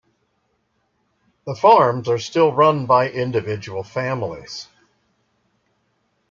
The 1.45 1.53
farms 1.55 2.09
are 2.09 2.17
still 2.17 2.51
run 2.51 2.87
by 2.87 3.11
individual 3.11 3.83
families. 3.83 4.67